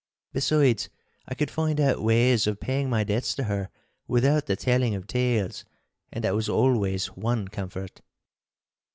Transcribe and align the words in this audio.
Besides, 0.33 0.89
I 1.27 1.35
could 1.35 1.51
find 1.51 1.79
out 1.79 2.01
ways 2.01 2.47
of 2.47 2.59
paying 2.59 2.89
my 2.89 3.03
debts 3.03 3.35
to 3.35 3.43
her 3.43 3.69
without 4.07 4.47
the 4.47 4.55
telling 4.55 4.95
of 4.95 5.05
tales, 5.05 5.63
and 6.11 6.23
that 6.23 6.33
was 6.33 6.49
always 6.49 7.05
one 7.15 7.49
comfort. 7.49 8.01